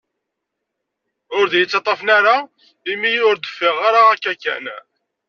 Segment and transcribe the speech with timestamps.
[1.37, 2.35] Ur d ay-ttaṭafen ara,
[2.91, 4.65] imi ur d-ffiɣeɣ ara, akka kan.